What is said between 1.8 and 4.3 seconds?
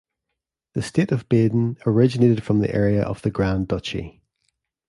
originated from the area of the Grand Duchy.